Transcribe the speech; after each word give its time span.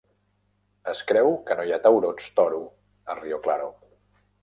Es 0.93 1.01
creu 1.11 1.29
que 1.51 1.59
no 1.61 1.67
hi 1.69 1.75
ha 1.77 1.81
taurons 1.85 2.33
toro 2.41 2.65
a 3.15 3.21
Rio 3.25 3.43
Claro. 3.49 3.73